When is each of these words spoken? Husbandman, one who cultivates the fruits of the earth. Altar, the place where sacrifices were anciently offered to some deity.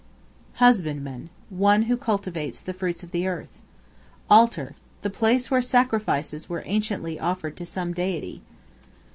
Husbandman, 0.55 1.29
one 1.51 1.83
who 1.83 1.95
cultivates 1.95 2.59
the 2.59 2.73
fruits 2.73 3.03
of 3.03 3.11
the 3.11 3.27
earth. 3.27 3.61
Altar, 4.31 4.73
the 5.03 5.11
place 5.11 5.51
where 5.51 5.61
sacrifices 5.61 6.49
were 6.49 6.61
anciently 6.65 7.19
offered 7.19 7.55
to 7.57 7.67
some 7.67 7.93
deity. 7.93 8.41